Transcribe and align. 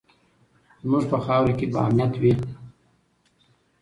زموږ 0.81 1.03
په 1.11 1.17
خاوره 1.25 1.53
کې 1.57 1.65
به 1.71 1.79
امنیت 1.85 2.13
وي. 2.21 2.33